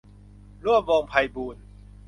[0.65, 1.63] ร่วมวงศ์ไพบูลย์